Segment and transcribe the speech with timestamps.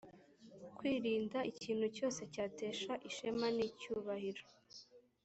[0.77, 4.43] kwirinda ikintu cyose cyatesha ishema n icyubahiro